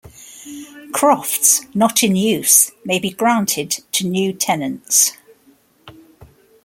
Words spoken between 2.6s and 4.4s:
may be granted to new